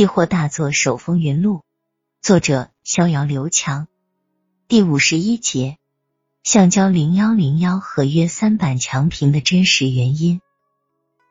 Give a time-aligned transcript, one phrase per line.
[0.00, 1.60] 期货大作手风云录，
[2.22, 3.86] 作者逍遥刘强。
[4.66, 5.76] 第五十一节，
[6.42, 10.40] 橡胶零幺零幺合约三板强平的真实原因。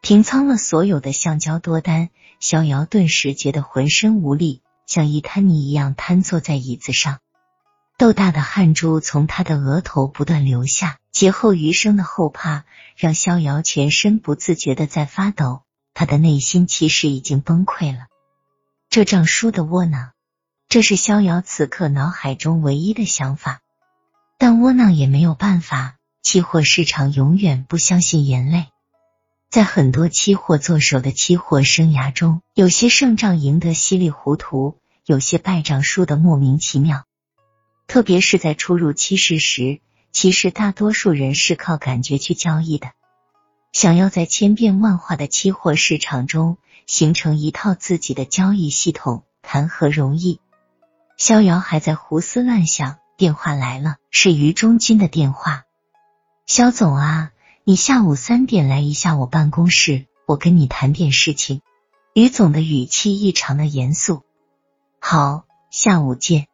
[0.02, 2.10] 平仓了所有的橡胶多单，
[2.40, 7.18] 逍遥顿时觉得浑身无力，像一滩泥一样瘫坐在椅子上。
[7.98, 12.66] 豆大的汗珠从他的额头不断流下，劫后余生的后怕
[12.96, 15.64] 让逍遥全身不自觉的在发抖。
[15.96, 18.06] 他的内心其实已经崩溃了。
[18.92, 20.14] 这仗输的窝囊，
[20.68, 23.62] 这是逍遥此刻脑海中唯一的想法。
[24.40, 28.66] 但窝囊也没有办法，期货市场永远不相信眼泪。
[29.52, 37.04] 在很多期货做手的期货生涯中，有些胜仗赢得稀里糊涂，有些败仗输得莫名其妙。
[37.86, 42.90] 特别是在初入期市时，其实大多数人是靠感觉去交易的。
[43.72, 46.58] 想要在千变万化的期货市场中
[46.90, 50.40] 形成一套自己的交易系统，谈何容易？
[51.18, 55.66] 逍遥还在胡思乱想，电话来了，是于中军的电话。
[56.48, 57.32] 肖总啊，
[57.64, 61.62] 你下午三点来一下我办公室，我跟你谈点事情。
[62.16, 64.24] 于总的语气异常的严肃。
[65.00, 66.48] 好，下午见。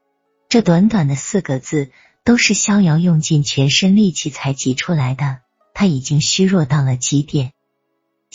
[0.49, 1.92] 这短短的四个字，
[2.25, 5.38] 都是逍遥用尽全身力气才挤出来的。
[5.73, 7.53] 他已经虚弱到了极点。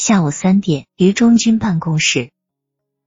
[0.03, 2.31] 下午三点，于中军办公室，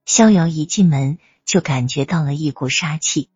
[0.05, 3.31] 逍遥一进门就感觉到了一股杀气。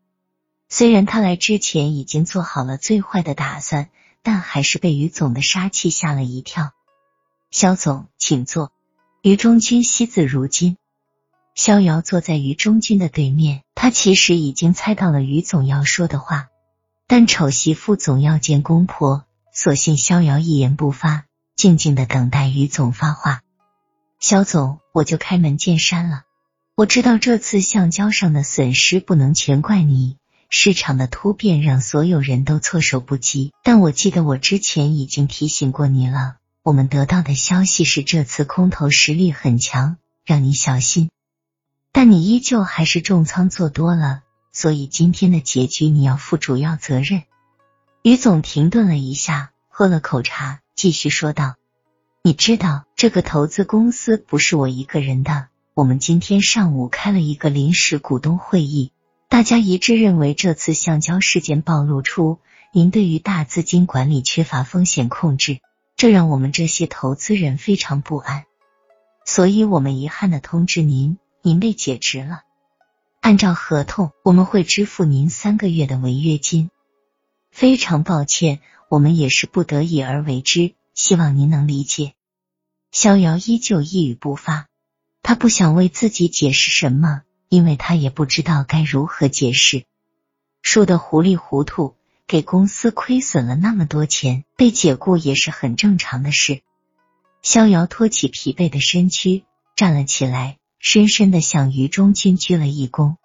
[0.69, 3.89] 虽然他来之前已经做好了最坏的打算，
[4.21, 6.69] 但还是被于总的杀气吓了一跳。
[7.49, 8.71] 肖总，请坐。
[9.23, 10.77] 于中军惜字如金。
[11.55, 16.49] 逍遥坐在于中军的对面，他其实已经猜到了于总要说的话，
[17.07, 19.25] 但丑媳妇总要见公婆。
[19.51, 23.41] 索性逍遥一言不发，静静的等待于总发话。
[24.19, 26.23] 肖总，我就开门见山了。
[26.75, 30.17] 我知道这次橡胶上的损失不能全怪你，
[30.49, 33.53] 市场的突变让所有人都措手不及。
[33.63, 36.37] 但我记得我之前已经提醒过你了。
[36.63, 41.09] 我们得到的消息是这次空头实力很强，让你小心。
[41.91, 47.23] 但你依旧还是重仓做多了，所以今天的结局你要负主要责任。
[48.01, 51.55] 于总停顿了一下，喝了口茶，继续说道
[52.23, 55.49] ：“你知道，这个投资公司不是我一个人的。
[55.75, 58.91] 我们今天上午开了一个临时股东会议，
[59.29, 62.39] 大家一致认为这次橡胶事件暴露出
[62.73, 65.59] 您对于大资金管理缺乏风险控制，
[65.95, 68.45] 这让我们这些投资人非常不安。
[69.25, 72.41] 所以我们遗憾的通知您，您被解职了。
[73.21, 76.71] 按照合同，我们会支付您三个月的违约金。”
[77.53, 78.59] 非常抱歉，
[78.89, 82.13] 我们也是不得已而为之，希望您能理解。
[82.91, 84.67] 逍遥依旧一语不发，
[85.21, 89.83] 他不想为自己解释什么，因为他也不知道该如何解释。
[90.61, 91.95] 输得糊里糊涂，
[92.27, 96.61] 给公司亏损了那么多钱，被解雇也是很正常的事。
[97.41, 99.43] 逍遥托起疲惫的身躯，
[99.75, 103.15] 站了起来，深深的向于中军鞠了一躬。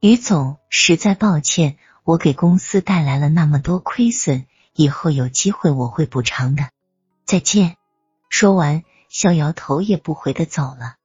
[0.00, 1.76] 于总，实在抱歉。
[2.04, 6.70] 我给公司带来了那么多亏损，以后有机会我会补偿的。
[7.24, 7.76] 再见。
[8.32, 10.96] 说完，逍遥头也不回的走了。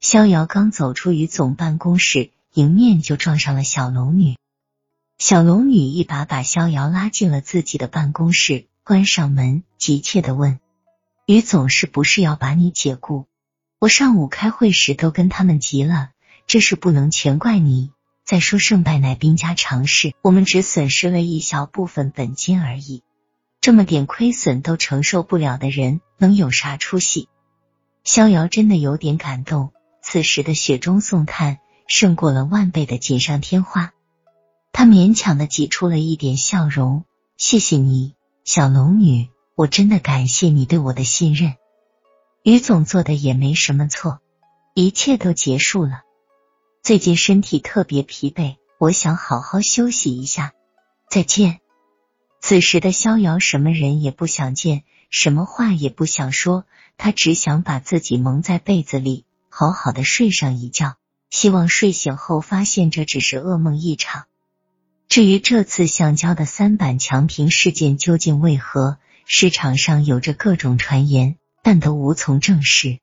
[0.00, 4.36] 逍遥刚走出于总办公室，迎面就撞上了小龙女。
[5.16, 10.60] 小龙女一把把逍遥拉进了自己的办公室，关上门，急切的问
[11.24, 13.26] ：“于总是不是要把你解雇？
[13.78, 16.10] 我上午开会时都跟他们急了，
[16.46, 17.90] 这事不能全怪你。”
[18.26, 23.02] 再说胜败乃兵家常事，我们只损失了一小部分本金而已，
[23.62, 27.28] 这么点亏损都承受不了的人，能有啥出息？
[28.02, 33.92] 逍遥真的有点感动，此时的雪中送炭胜过了万倍的锦上添花。
[34.72, 37.04] 他勉强的挤出了一点笑容
[37.38, 41.54] ：“谢谢你，小龙女，我真的感谢你对我的信任。
[42.42, 44.18] 于总做的也没什么错，
[44.74, 46.02] 一切都结束了。”
[46.82, 50.52] 最近身体特别疲惫，我想好好休息一下。
[51.08, 51.61] 再见。
[52.42, 56.66] 此时的逍遥什么人也不想见，什么话也不想说，
[56.98, 60.96] 他只想把自己蒙在被子里，好好的睡上一觉。
[61.30, 64.24] 希望睡醒后发现这只是噩梦一场。
[65.08, 72.98] 至于这次橡胶的三板强平事件究竟为何，市场上有着各种传言，但都无从证实。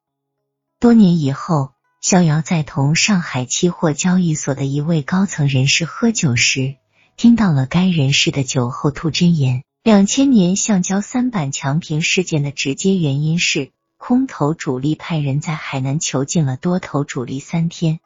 [0.80, 1.72] 多年以后。
[2.02, 6.78] 逍遥在同上海期货交易所的一位高层人士喝酒时，
[7.20, 9.66] 听到了该人士的酒后吐真言。
[9.84, 18.00] 两千年橡胶三板强平事件的直接原因是空头主力派人在海南囚禁了多头主力三天。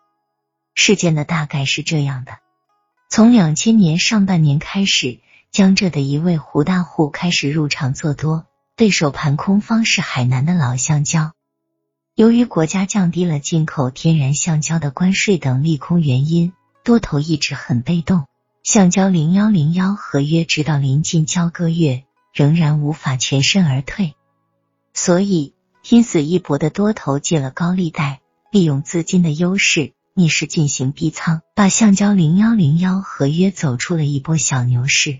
[0.74, 2.40] 事件的大概是这样的：
[3.08, 5.20] 从两千年上半年开始，
[5.52, 11.34] 江浙的一位胡大户开始入场做多，对手盘空方是海南的老橡胶。
[12.16, 16.52] 由于国家降低了进口天然橡胶的关税等利空原因，
[16.84, 18.26] 多头一直很被动。
[18.64, 24.14] 橡胶零幺零幺合约直到临近交割月，仍然无法全身而退，
[24.94, 28.22] 所以拼死一搏的多头借了高利贷，
[28.54, 35.20] 利用资金的优势逆势进行逼仓，把橡胶零幺零幺合约走出了一波小牛市。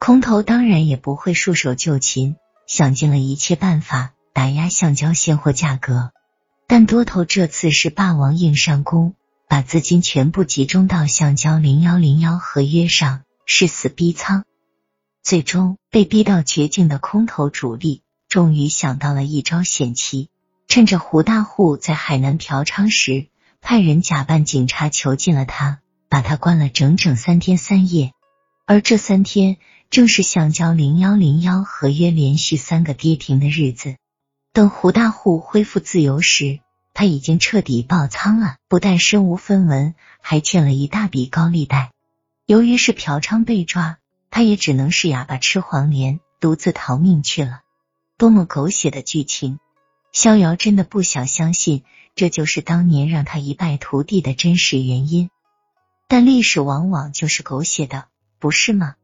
[0.00, 2.34] 空头当然也不会束手就擒，
[2.66, 6.10] 想尽了一切办法打压橡胶现货价格。
[6.66, 9.14] 但多头这次是霸王硬上弓，
[9.52, 14.44] 把资金全部集中到橡胶零幺零幺合约上，誓死逼仓。
[15.22, 18.00] 最终被逼到绝境的空头主力，
[18.30, 20.30] 终于想到了一招险棋，
[20.68, 23.26] 趁着胡大户在海南嫖娼时，
[23.60, 28.12] 派人假扮警察囚禁了他，把他关了整整三天三夜。
[28.64, 29.58] 而这三天，
[29.90, 33.96] 正是橡胶零幺零幺合约连续三个跌停的日子。
[34.54, 36.60] 等胡大户恢复自由时，
[36.94, 41.90] 他已经彻底爆仓了，不但身无分文，还欠了一大笔高利贷。
[42.46, 43.98] 由于是嫖娼被抓，
[44.30, 47.60] 他也只能是哑巴吃黄连，独自逃命去了。
[48.18, 49.58] 多么狗血的剧情！
[50.12, 51.84] 逍遥真的不想相信，
[52.14, 55.30] 这就是当年让他一败涂地的真实原因。
[56.08, 58.04] 但历史往往就是狗血的，
[58.38, 58.96] 不是吗？